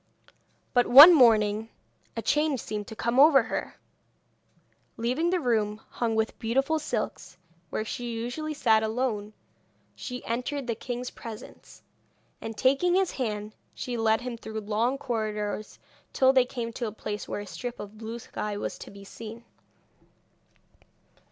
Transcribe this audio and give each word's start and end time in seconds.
But 0.73 0.87
one 0.87 1.13
morning 1.13 1.69
a 2.17 2.23
change 2.23 2.59
seemed 2.59 2.87
to 2.87 2.95
come 2.95 3.19
over 3.19 3.43
her. 3.43 3.75
Leaving 4.97 5.29
the 5.29 5.39
room 5.39 5.79
hung 5.91 6.15
with 6.15 6.39
beautiful 6.39 6.79
silks, 6.79 7.37
where 7.69 7.85
she 7.85 8.11
usually 8.11 8.55
sat 8.55 8.81
alone, 8.81 9.33
she 9.93 10.25
entered 10.25 10.65
the 10.65 10.73
king's 10.73 11.11
presence, 11.11 11.83
and 12.41 12.57
taking 12.57 12.95
his 12.95 13.11
hand 13.11 13.53
she 13.75 13.95
led 13.95 14.21
him 14.21 14.37
through 14.37 14.61
long 14.61 14.97
corridors 14.97 15.77
till 16.13 16.33
they 16.33 16.45
came 16.45 16.73
to 16.73 16.87
a 16.87 16.91
place 16.91 17.27
where 17.27 17.41
a 17.41 17.45
strip 17.45 17.79
of 17.79 17.99
blue 17.99 18.17
sky 18.17 18.57
was 18.57 18.79
to 18.79 18.89
be 18.89 19.03
seen. 19.03 19.45